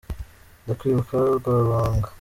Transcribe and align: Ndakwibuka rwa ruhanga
Ndakwibuka 0.63 1.15
rwa 1.37 1.53
ruhanga 1.65 2.07